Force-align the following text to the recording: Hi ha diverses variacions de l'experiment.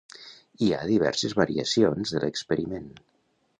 Hi 0.63 0.69
ha 0.71 0.79
diverses 0.91 1.35
variacions 1.41 2.17
de 2.17 2.25
l'experiment. 2.25 2.91